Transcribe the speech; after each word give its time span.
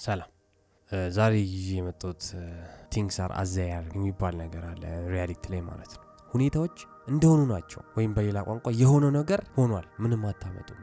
ሰላም 0.00 0.30
ዛሬ 1.10 1.32
ይዤ 1.46 1.68
የመጣሁት 1.78 2.22
things 2.92 3.16
are 3.24 3.32
as 3.40 3.50
they 3.50 3.69
are 3.69 3.84
የሚባል 3.96 4.34
ነገር 4.42 4.62
አለ 4.70 4.82
reality 5.12 5.44
ላይ 5.52 5.60
ማለት 5.68 5.90
ነው። 5.96 6.04
ሁኔታዎች 6.30 6.76
እንደሆኑ 7.08 7.40
ናቸው፣ 7.50 7.80
ወይም 7.96 8.12
በሌላ 8.16 8.38
ቋንቋ 8.48 8.68
የሆነው 8.80 9.10
ነገር 9.18 9.40
ሆኗል፣ 9.56 9.86
ምንም 10.00 10.22
አታመጡም። 10.30 10.80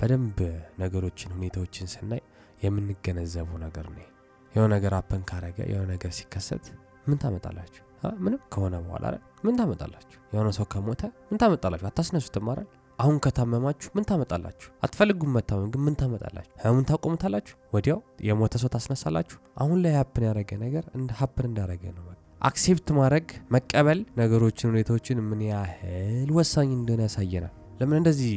በደንብ 0.00 0.38
ነገሮችን 0.80 1.34
ሁኔታዎችን 1.36 1.90
ስናይ 1.94 2.22
የምንገነዘበው 2.62 3.58
ነገር 3.66 3.86
ነው። 3.90 4.06
የሆነ 4.52 4.68
ነገር 4.74 4.92
happen 4.98 5.22
ካረገ 5.30 5.58
የሆነ 5.72 5.88
ነገር 5.94 6.12
ሲከሰት 6.18 6.66
ምን 7.06 7.18
ታመጣላችሁ? 7.18 7.82
ምንም 8.18 8.40
ከሆነ 8.52 8.74
በኋላ 8.84 9.06
ምን 9.44 9.54
ታመጣላችሁ? 9.58 10.18
የሆነ 10.32 10.48
ሰው 10.56 10.66
ከሞተ 10.72 11.02
ምን 11.28 11.38
ታመጣላችሁ? 11.42 11.86
አታስነሱትም 11.90 12.48
አይደል? 12.52 12.68
አሁን 12.98 13.16
ከታመማችሁ 13.24 13.88
ምን 13.94 14.04
ታመጣላችሁ? 14.04 14.68
አትፈልጉም 14.84 15.30
መታመም፣ 15.36 15.68
ግን 15.70 15.82
ምን 15.84 15.94
ታመጣላችሁ? 15.94 16.52
ህመሙን 16.62 16.86
ታቆሙታላችሁ? 16.88 17.54
ወዲያው 17.74 17.98
የሞተ 18.28 18.54
ሰው 18.62 18.70
ታስነሳላችሁ? 18.74 19.36
አሁን 19.56 19.78
ላይ 19.84 19.92
happen 19.98 20.24
ያደረገ 20.26 20.50
ነገር 20.64 20.84
እንደ 20.94 21.10
happen 21.20 21.46
እንዳደረገ 21.50 21.84
ነው። 21.96 22.04
accept 22.40 22.88
ማድረግ 22.98 23.26
መቀበል፣ 23.54 24.00
ነገሮችን 24.20 24.70
ሁኔታዎችን 24.70 25.20
ምን 25.28 25.40
ያህል 25.46 26.28
ወሳኝ 26.32 26.68
እንደሆነ 26.76 27.02
ያሳየናል። 27.08 27.54
ለምን 27.80 27.96
እንደዚህ 28.00 28.32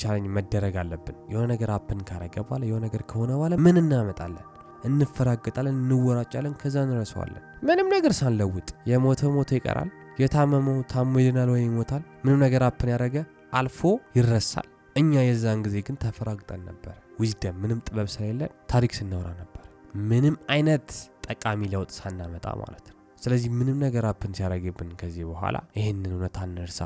challenge 0.00 0.24
መደረግ 0.36 0.76
አለብን? 0.82 1.16
የሆነ 1.32 1.46
ነገር 1.54 1.70
happen 1.74 2.00
ካረገ 2.08 2.36
በኋላ 2.42 2.62
የሆነ 2.64 2.82
ነገር 2.88 3.02
ከሆነ 3.10 3.30
በኋላ 3.36 3.54
ምን 3.64 3.78
እናመጣለን? 3.82 4.44
እንፈራገጣለን፣ 4.84 5.76
እንወራጫለን፣ 5.82 6.54
ከዛ 6.60 6.76
እንረሳዋለን። 6.86 7.42
ምንም 7.68 7.88
ነገር 7.94 8.12
ሳንለውጥ 8.18 8.68
የሞተው 8.90 9.32
ሞቶ 9.36 9.50
ይቀራል፣ 9.58 9.90
የታመመው 10.18 10.78
ታሞ 10.92 11.12
ይድናል 11.20 11.50
ወይም 11.54 11.68
ይሞታል። 11.68 12.02
ምንም 12.24 12.40
ነገር 12.44 12.62
happen 12.66 12.90
ያደረገ 12.92 13.16
አልፎ 13.52 13.80
ይረሳል። 14.16 14.68
እኛ 14.96 15.12
የዛን 15.22 15.60
ጊዜ 15.66 15.76
ግን 15.86 15.96
ተፈራግጠን 16.02 16.62
ነበር። 16.68 16.94
wisdom 17.20 17.56
ምንም 17.62 17.80
ጥበብ 17.86 18.08
ስለሌለን 18.14 18.52
ታሪክ 18.68 18.92
ስናወራ 18.98 19.28
ነበር፣ 19.40 19.64
ምንም 20.10 20.36
አይነት 20.54 20.88
ጠቃሚ 21.26 21.60
ለውጥ 21.72 21.90
ሳናመጣ 21.98 22.46
ማለት 22.60 22.86
ነው። 22.90 22.96
ስለዚህ 23.18 23.50
ምንም 23.58 23.78
ነገር 23.84 24.04
happen 24.10 24.32
ሲያደርግብን 24.38 24.90
ከዚህ 25.00 25.24
በኋላ 25.30 25.56
ይህንን 25.78 26.12
እውነት 26.12 26.36
አንርሳ። 26.42 26.80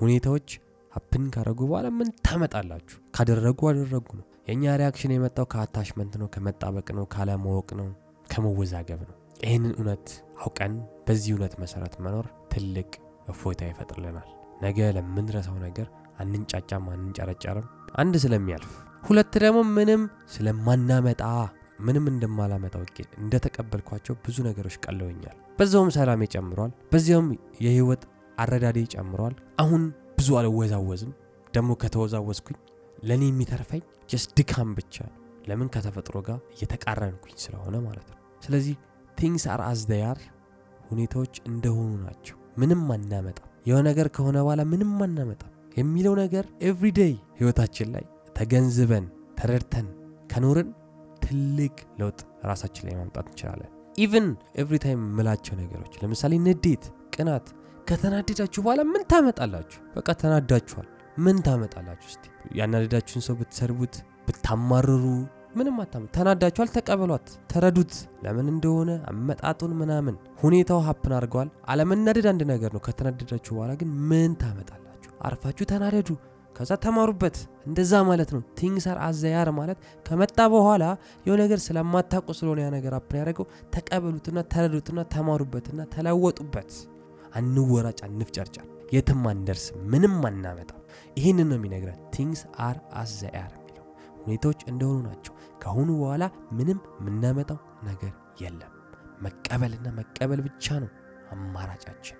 ሁኔታዎች 0.00 0.48
happen 0.92 1.24
ካደረጉ 1.34 1.60
በኋላ 1.70 1.86
ምን 1.96 2.08
ታመጣላችሁ? 2.26 2.96
ካደረጉ 3.16 3.60
አደረጉ 3.70 4.08
ነው። 4.18 4.26
የእኛ 4.48 4.74
reaction 4.80 5.14
የመጣው 5.14 5.46
ከ 5.52 5.62
attachment 5.62 6.14
ነው፣ 6.20 6.28
ከመጣበቅ 6.34 6.88
ነው፣ 6.98 7.06
ካለማወቅ 7.14 7.68
ነው፣ 7.80 7.88
ከመወዛገብ 8.26 9.00
ነው። 9.08 9.16
ይህንን 9.44 9.74
እውነት 9.78 10.06
አውቀን 10.40 10.74
በዚህ 11.06 11.32
እውነት 11.34 11.54
መሰረት 11.62 11.94
መኖር 12.04 12.26
ትልቅ 12.52 12.90
እፎይታ 13.28 13.62
ይፈጥርልናል። 13.70 14.28
ነገ 14.62 14.78
ለምንረሳው 14.96 15.56
ነገር 15.64 15.86
አንንጫጫም፣ 16.20 16.84
አንንጨረጨርም። 16.92 17.66
አንድ 17.96 18.14
ስለሚያልፍ፣ 18.24 18.72
ሁለት 19.02 19.34
ደግሞ 19.36 19.58
ምንም 19.76 20.02
ስለማናመጣ 20.34 21.22
ምንም 21.80 22.04
እንደማላመጣ 22.10 22.74
ውቄ 22.82 22.98
እንደተቀበልኳቸው 23.18 24.14
ብዙ 24.24 24.36
ነገሮች 24.46 24.76
ቀለውኛል። 24.84 25.36
በዛውም 25.58 25.90
ሰላሜ 25.96 26.22
ጨምሯል። 26.34 26.72
በዚያውም 26.92 27.28
የህይወት 27.64 28.02
አረዳዴ 28.38 28.78
ጨምሯል። 28.94 29.34
አሁን 29.58 29.82
ብዙ 30.18 30.28
አልወዛወዝም። 30.40 31.12
ደግሞ 31.56 31.72
ከተወዛወዝኩኝ 31.82 32.56
ለእኔ 33.02 33.24
የሚተርፈኝ 33.28 33.82
just 34.10 34.30
ድካም 34.38 34.70
ብቻ 34.78 34.96
ነው። 35.08 35.18
ለምን 35.48 35.68
ከተፈጥሮ 35.74 36.16
ጋር 36.28 36.38
እየተቃረንኩኝ 36.54 37.34
ስለሆነ 37.44 37.74
ማለት 37.86 38.06
ነው። 38.12 38.18
ስለዚህ 38.42 38.76
things 39.18 39.44
are 39.52 39.62
as 39.66 39.82
ሁኔታዎች 40.90 41.34
እንደሆኑ 41.46 41.90
ናቸው። 42.06 42.36
ምንም 42.58 42.82
አናመጣም። 42.92 43.50
የሆነ 43.66 43.82
ነገር 43.88 44.08
ከሆነ 44.16 44.36
በኋላ 44.42 44.62
ምንም 44.70 44.94
አናመጣም 45.02 45.50
የሚለው 45.76 46.14
ነገር 46.22 46.44
everyday 46.62 47.14
ህይወታችን 47.38 47.88
ላይ 47.94 48.04
ተገንዝበን 48.36 49.04
ተረድተን 49.38 49.86
ከኖርን 50.30 50.68
ትልቅ 51.22 51.76
ለውጥ 52.00 52.20
ራሳችን 52.44 52.86
ላይ 52.86 52.94
ማምጣት 52.98 53.26
እንችላለን። 53.30 53.70
even 53.98 54.26
every 54.60 54.76
time 54.84 55.02
የምላቸው 55.04 55.54
ነገሮች 55.60 55.94
ለምሳሌ 56.02 56.32
ንዴት፣ 56.46 56.84
ቅናት 57.14 57.46
ከተናደዳችሁ 57.88 58.60
በኋላ 58.64 58.82
ምን 58.90 59.02
ታመጣላችሁ? 59.10 59.80
በቃ 59.96 60.08
ተናዳችኋል። 60.20 60.86
ምን 61.16 61.36
ታመጣላችሁ? 61.46 62.08
እስቲ 62.08 62.24
ያናደዳችሁን 62.58 63.22
ሰው 63.26 63.34
ብትሰድቡት፣ 63.40 63.94
ብታማርሩ 64.28 65.04
ምንም 65.54 65.76
አታመ 65.82 66.04
ተናዳችኋል። 66.14 66.68
ተቀበሏት፣ 66.74 67.26
ተረዱት። 67.50 67.92
ለምን 68.24 68.46
እንደሆነ 68.52 68.90
አመጣጡን 69.10 69.72
ምናምን 69.80 70.14
ሁኔታው 70.42 70.80
happen 70.86 71.12
አድርገዋል። 71.16 71.50
አለመናደድ 71.68 72.26
አንድ 72.32 72.42
ነገር 72.52 72.70
ነው። 72.76 72.82
ከተናደዳችሁ 72.86 73.52
በኋላ 73.56 73.72
ግን 73.80 73.90
ምን 74.10 74.32
ታመጣላችሁ? 74.40 74.80
አርፋችሁ 75.22 75.66
ተናደዱ፣ 75.72 76.08
ከዛ 76.56 76.72
ተማሩበት። 76.84 77.36
እንደዛ 77.66 77.92
ማለት 78.08 78.30
ነው። 78.34 78.42
things 78.58 78.84
are 78.90 78.98
are 79.34 79.48
ማለት 79.56 79.78
ከመጣ 80.06 80.38
በኋላ 80.52 80.84
የሆነ 81.26 81.38
ነገር 81.44 81.60
ስለማታውቁ 81.64 82.28
ስለሆነ 82.38 82.60
ያ 82.64 82.70
ነገር 82.76 82.94
happen 82.94 83.18
ያደረገው 83.20 83.46
ተቀበሉትና 83.74 84.38
ተረዱትና 84.52 85.02
ተማሩበትና 85.14 85.80
ተለወጡበት። 85.94 86.70
አንወራጭ፣ 87.34 88.00
አንፍጨርጨር፣ 88.08 88.66
የትም 88.92 89.22
አንደርስም፣ 89.30 89.78
ምንም 89.92 90.16
አናመጣም። 90.26 90.80
ይህንን 91.16 91.48
ነው 91.50 91.58
የሚነግረን 91.58 92.00
things 92.16 92.42
are 92.60 92.78
የሚለው 93.02 93.63
ሁኔታዎች 94.24 94.60
እንደሆኑ 94.70 94.98
ናቸው። 95.08 95.32
ከአሁኑ 95.62 95.90
በኋላ 96.00 96.24
ምንም 96.52 96.78
የምናመጣው 97.00 97.58
ነገር 97.84 98.12
የለም። 98.42 98.72
መቀበልና 99.22 99.88
መቀበል 99.98 100.40
ብቻ 100.46 100.76
ነው 100.82 100.90
አማራጫችን። 101.34 102.18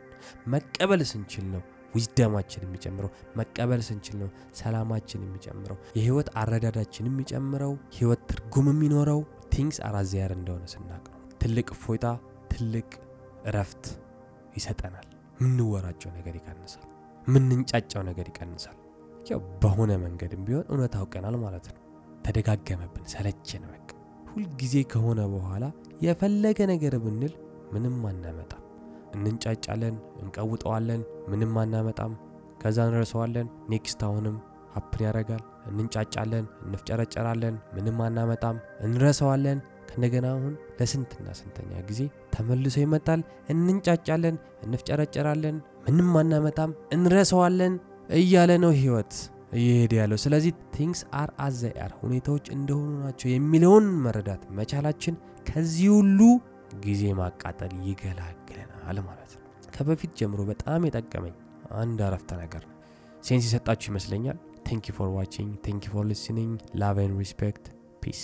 መቀበል 0.49 1.01
ስንችል 1.11 1.47
ነው 1.55 1.63
wisdom 1.95 2.29
አችን 2.29 2.63
የሚጨምረው። 2.65 3.11
መቀበል 3.37 3.81
ስንችል 3.89 4.17
ነው 4.23 4.29
ሰላማችን 4.55 5.25
የሚጨምረው፣ 5.27 5.79
የህይወት 5.97 6.29
አረዳዳችን 6.35 7.09
የሚጨምረው፣ 7.11 7.73
ህይወት 7.97 8.23
ትርጉም 8.31 8.69
የሚኖረው 8.73 9.21
things 9.53 9.79
are 9.89 9.97
እንደሆነ 10.35 10.65
ስናቅ 10.73 11.05
ነው። 11.13 11.21
ትልቅ 11.43 11.67
እፎይታ፣ 11.75 12.07
ትልቅ 12.53 12.89
እረፍት 13.45 13.85
ይሰጠናል። 14.57 15.07
ምንወራጨው 15.41 16.11
ነገር 16.17 16.35
ይቀንሳል። 16.41 16.89
ምንንጫጫው 17.27 18.03
ነገር 18.09 18.27
ይቀንሳል። 18.31 18.79
ያው 19.31 19.41
በሆነ 19.63 19.93
መንገድም 20.03 20.43
ቢሆን 20.47 20.67
እውነት 20.69 20.95
አውቀናል 20.99 21.37
ማለት 21.45 21.67
ነው። 21.71 21.81
ተደጋገመብን፣ 22.25 23.05
ሰለችን። 23.13 23.63
በቃ 23.73 23.89
ሁልጊዜ 24.31 24.75
ከሆነ 24.93 25.21
በኋላ 25.33 25.65
የፈለገ 26.05 26.59
ነገር 26.71 26.95
ብንል 27.05 27.35
ምንም 27.73 27.99
አናመጣም። 28.09 28.61
እንንጫጫለን፣ 29.15 29.95
እንቀውጠዋለን፣ 30.23 31.03
ምንም 31.31 31.53
አናመጣም። 31.63 32.13
ከዛ 32.63 32.79
እንረሰዋለን። 32.89 33.47
next 33.73 34.01
አሁንም 34.07 34.37
happen 34.75 35.03
ያደርጋል። 35.07 35.43
እንንጫጫለን፣ 35.71 36.47
እንፍጨረጨራለን፣ 36.65 37.55
ምንም 37.75 37.99
አናመጣም፣ 38.07 38.57
እንረሰዋለን። 38.87 39.59
ከእንደገና 39.89 40.27
አሁን 40.35 40.53
ለስንትና 40.79 41.27
ስንተኛ 41.39 41.73
ጊዜ 41.89 42.01
ተመልሶ 42.35 42.77
ይመጣል። 42.83 43.21
እንንጫጫለን፣ 43.55 44.37
እንፍጨረጨራለን፣ 44.65 45.57
ምንም 45.87 46.11
አናመጣም፣ 46.21 46.71
እንረሰዋለን 46.93 47.75
እያለ 48.17 48.51
ነው 48.65 48.73
ህይወት 48.81 49.13
እየሄደ 49.55 49.93
ያለው። 50.01 50.19
ስለዚህ 50.23 50.53
things 50.75 51.01
are 51.19 51.31
as 51.45 51.61
ሁኔታዎች 52.01 52.47
እንደሆኑ 52.57 52.91
ናቸው 53.05 53.29
የሚለውን 53.31 53.87
መረዳት 54.05 54.43
መቻላችን 54.59 55.15
ከዚህ 55.49 55.89
ሁሉ 55.97 56.21
ጊዜ 56.85 57.03
ማቃጠል 57.19 57.73
ይገላግለናል 57.89 58.99
ማለት 59.09 59.33
ነው። 59.37 59.43
ከበፊት 59.75 60.13
ጀምሮ 60.19 60.41
በጣም 60.51 60.87
የጠቀመኝ 60.89 61.35
አንድ 61.79 62.01
አረፍተ 62.07 62.31
ነገር 62.43 62.63
ነው። 62.65 62.73
sense 63.25 63.45
የሰጣችሁ 63.49 63.89
ይመስለኛል። 63.93 64.39
thank 64.67 64.85
you 64.89 64.95
for 64.97 65.11
watching 65.17 65.53
thank 65.65 65.83
you 65.87 65.93
for 65.95 66.05
listening 66.11 66.53
love 66.83 66.99
and 67.03 67.17
respect 67.23 67.65
peace 68.03 68.21